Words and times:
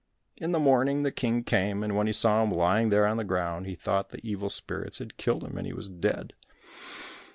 In 0.35 0.51
the 0.51 0.57
morning 0.57 1.03
the 1.03 1.11
King 1.11 1.43
came, 1.43 1.83
and 1.83 1.95
when 1.95 2.07
he 2.07 2.13
saw 2.13 2.41
him 2.43 2.49
lying 2.49 2.89
there 2.89 3.05
on 3.05 3.17
the 3.17 3.23
ground, 3.23 3.67
he 3.67 3.75
thought 3.75 4.09
the 4.09 4.17
evil 4.27 4.49
spirits 4.49 4.97
had 4.97 5.15
killed 5.15 5.43
him 5.43 5.59
and 5.59 5.67
he 5.67 5.73
was 5.73 5.89
dead. 5.91 6.33